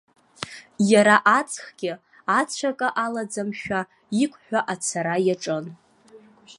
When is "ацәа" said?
2.39-2.69